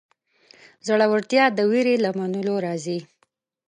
[0.87, 2.99] زړورتیا د وېرې له منلو راځي.